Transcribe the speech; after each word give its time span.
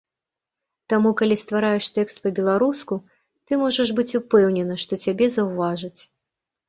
Таму 0.93 1.09
калі 1.19 1.35
ствараеш 1.41 1.89
тэкст 1.99 2.17
па-беларуску, 2.23 2.95
ты 3.47 3.61
можаш 3.65 3.87
быць 4.01 4.09
упэўнены, 4.21 4.81
што 4.85 4.93
цябе 5.05 5.25
заўважаць. 5.37 6.01